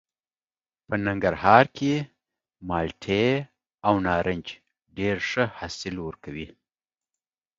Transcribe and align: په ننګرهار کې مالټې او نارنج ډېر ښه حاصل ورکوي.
په 0.87 0.95
ننګرهار 1.05 1.65
کې 1.77 1.93
مالټې 2.67 3.27
او 3.87 3.93
نارنج 4.05 4.45
ډېر 4.97 5.15
ښه 5.29 5.43
حاصل 5.57 5.95
ورکوي. 6.07 6.47